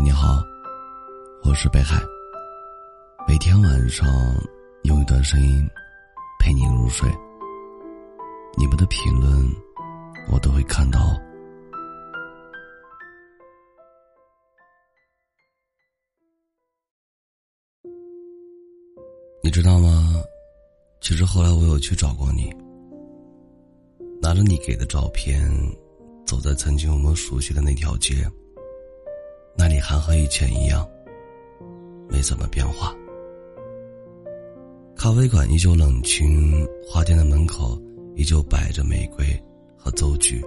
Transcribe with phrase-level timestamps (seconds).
[0.00, 0.42] 你好，
[1.42, 2.00] 我是北海。
[3.26, 4.06] 每天晚上
[4.84, 5.68] 用一段声音
[6.38, 7.10] 陪你入睡。
[8.56, 9.28] 你们的评论
[10.32, 11.00] 我都会看到。
[19.42, 20.14] 你知道吗？
[21.00, 22.50] 其实后来我有去找过你，
[24.22, 25.50] 拿着你给的照片，
[26.24, 28.24] 走在曾经我们熟悉的那条街。
[29.58, 30.88] 那里还和以前一样，
[32.08, 32.94] 没怎么变化。
[34.96, 37.76] 咖啡馆依旧冷清，花店的门口
[38.14, 39.26] 依旧摆着玫瑰
[39.76, 40.40] 和奏菊。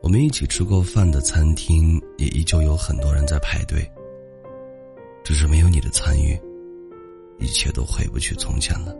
[0.00, 3.86] 我们一起吃过饭的餐厅也依旧有很多人在排队。
[5.22, 6.40] 只是没有你的参与，
[7.38, 8.96] 一切都回不去从前了。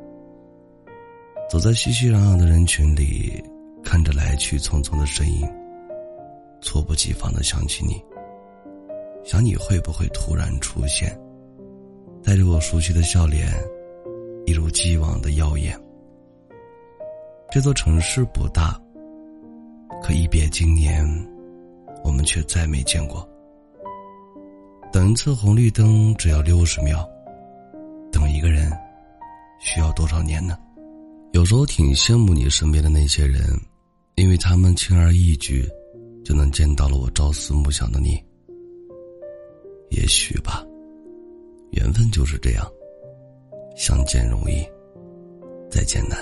[1.49, 3.43] 走在熙熙攘攘的人群里，
[3.83, 5.49] 看着来去匆匆的身影，
[6.61, 8.03] 猝不及防的想起你。
[9.27, 11.11] 想你会不会突然出现，
[12.23, 13.53] 带着我熟悉的笑脸，
[14.47, 15.77] 一如既往的耀眼。
[17.51, 18.81] 这座城市不大，
[20.01, 21.05] 可一别经年，
[22.05, 23.29] 我们却再没见过。
[24.93, 27.05] 等一次红绿灯只要六十秒，
[28.13, 28.71] 等一个人
[29.59, 30.57] 需要多少年呢？
[31.33, 33.43] 有时候挺羡慕你身边的那些人，
[34.15, 35.69] 因为他们轻而易举
[36.25, 38.23] 就能见到了我朝思暮想的你。
[39.91, 40.65] 也许吧，
[41.73, 42.67] 缘分就是这样，
[43.77, 44.67] 相见容易，
[45.71, 46.19] 再见难。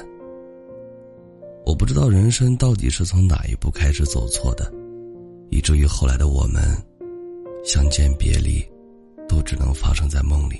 [1.65, 4.71] 我不知道人生到底是从哪一步开始走错的，
[5.51, 6.62] 以至于后来的我们，
[7.65, 8.62] 相见别离，
[9.27, 10.56] 都只能发生在梦里。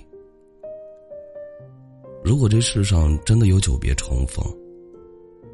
[2.25, 4.43] 如果这世上真的有久别重逢，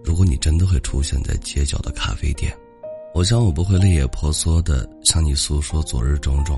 [0.05, 2.57] 如果你真的会出现在街角的咖啡店，
[3.12, 6.57] 我想我不会泪眼婆娑的向你诉说昨日种种。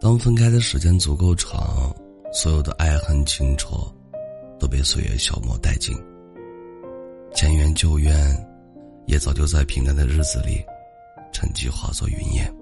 [0.00, 1.92] 当分开的时间足够长，
[2.32, 3.92] 所有的爱恨情仇
[4.58, 5.92] 都被岁月消磨殆尽。
[7.34, 8.14] 前缘旧怨，
[9.06, 10.64] 也早就在平淡的日子里
[11.32, 12.54] 沉寂化作云烟。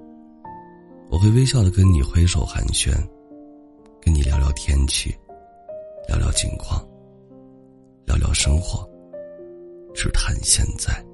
[1.10, 2.90] 我会微笑的跟你挥手寒暄，
[4.00, 5.14] 跟你聊聊天气，
[6.08, 6.82] 聊聊近况，
[8.06, 8.88] 聊聊生活，
[9.94, 11.04] 只谈现在，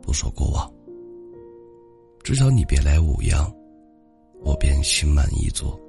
[0.00, 0.72] 不说过往。
[2.22, 3.52] 至少你别来无恙。
[4.44, 5.80] 我便心满意足。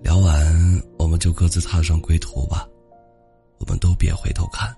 [0.00, 2.68] 聊完，我们就各自踏上归途吧。
[3.58, 4.72] 我们都别回头看，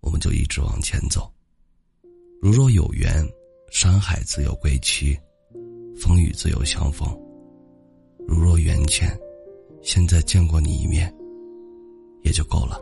[0.00, 1.30] 我们就一直往前走。
[2.40, 3.28] 如若有缘，
[3.70, 5.18] 山海自有归期，
[6.00, 7.06] 风雨自有相逢。
[8.26, 9.10] 如若缘浅，
[9.82, 11.12] 现在见过你一面，
[12.22, 12.80] 也就够了。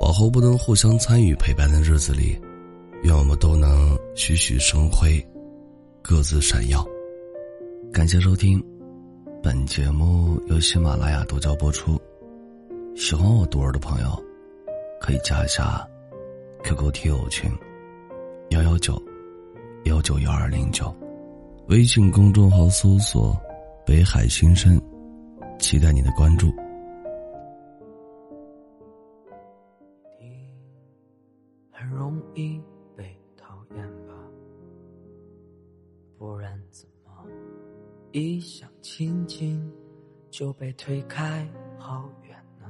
[0.00, 2.38] 往后不能互相参与陪伴的日子里，
[3.02, 5.24] 愿我们都能栩栩生辉，
[6.02, 6.86] 各自闪耀。
[7.92, 8.58] 感谢收听，
[9.42, 12.00] 本节目由喜马拉雅独家播出。
[12.96, 14.24] 喜欢我独儿的朋友，
[14.98, 15.86] 可以加一下
[16.64, 17.50] QQ 听友群
[18.48, 19.00] 幺幺九
[19.84, 20.90] 幺九幺二零九，
[21.68, 23.38] 微信公众号搜索
[23.84, 24.80] “北海新生”，
[25.60, 26.50] 期待你的关注。
[31.70, 32.58] 很容易
[40.42, 41.48] 就被推开
[41.78, 42.66] 好远呢。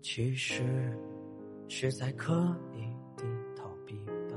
[0.00, 0.62] 其实
[1.66, 2.84] 是在刻意
[3.16, 3.24] 地
[3.56, 3.96] 逃避
[4.30, 4.36] 吧。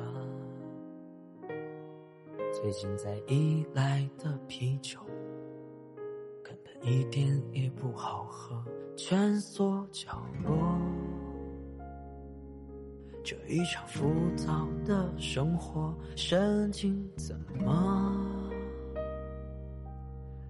[2.51, 4.99] 最近在依赖的啤酒，
[6.43, 8.59] 根本一点也不好喝，
[8.97, 10.51] 蜷缩角落。
[13.23, 18.18] 这一场浮躁的生活，神经怎么？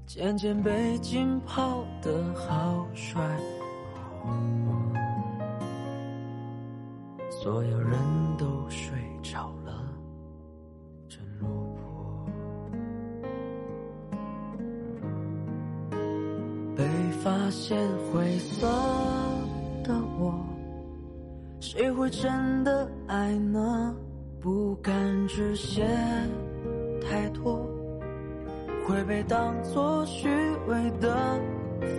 [0.10, 3.22] 渐渐被浸泡的好帅，
[7.30, 7.96] 所有人
[8.36, 9.86] 都睡着了，
[11.08, 12.26] 真落魄。
[16.76, 16.84] 被
[17.24, 17.78] 发现
[18.12, 18.66] 灰色
[19.84, 20.44] 的我，
[21.60, 23.96] 谁会真的爱呢？
[24.42, 25.86] 不敢直写
[27.00, 27.69] 太多。
[28.90, 30.28] 会被当作虚
[30.68, 31.16] 伪的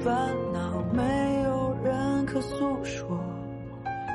[0.03, 3.07] 烦恼，没有人可诉说，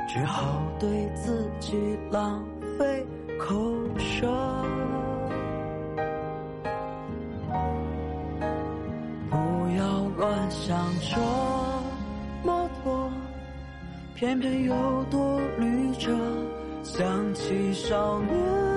[0.10, 2.44] 只好对自己浪
[2.77, 3.06] 费
[3.39, 3.56] 口
[3.98, 4.27] 舌。
[9.30, 9.38] 不
[9.78, 11.18] 要乱想这
[12.44, 13.10] 么多，
[14.16, 14.74] 偏偏又
[15.10, 16.12] 多虑着，
[16.83, 18.75] 想起少年。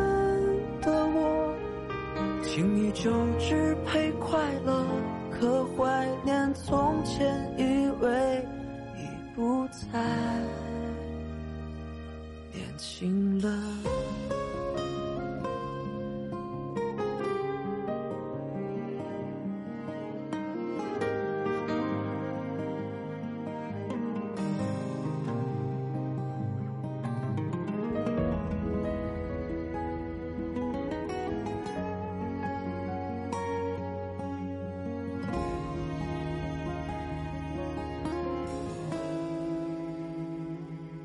[2.59, 3.09] 请你就
[3.39, 4.85] 只配快乐，
[5.31, 7.25] 可怀念从前，
[7.57, 8.45] 以为
[8.97, 9.07] 已
[9.37, 10.01] 不再
[12.53, 13.49] 年轻了。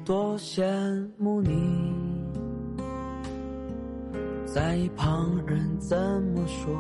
[0.06, 0.64] 多羡
[1.18, 1.94] 慕你，
[4.46, 6.78] 在意旁人怎么说，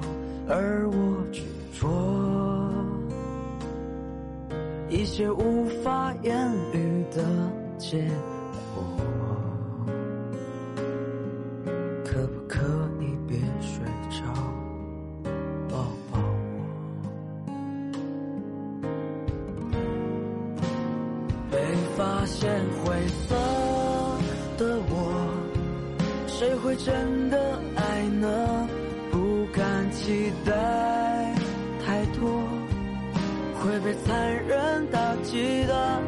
[0.49, 1.41] 而我执
[1.79, 1.87] 着
[4.89, 7.23] 一些无法言语的
[7.77, 8.32] 借口。
[22.23, 22.49] 发现
[22.85, 23.35] 灰色
[24.57, 25.27] 的我，
[26.25, 28.65] 谁会真的爱呢？
[29.11, 31.35] 不敢期待
[31.85, 32.47] 太多，
[33.59, 35.99] 会被残忍打击的。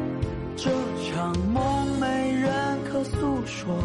[0.56, 0.70] 这
[1.12, 2.50] 场梦没人
[2.90, 3.76] 可诉说，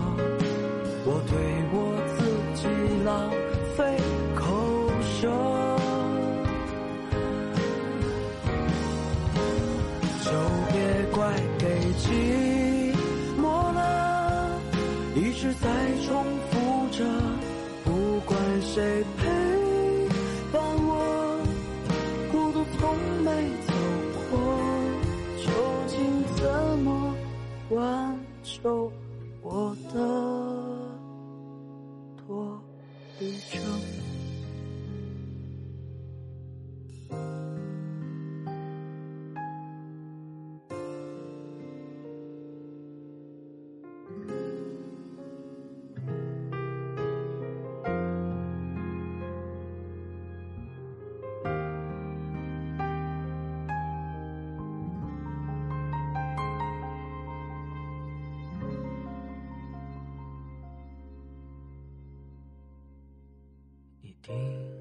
[64.32, 64.81] 明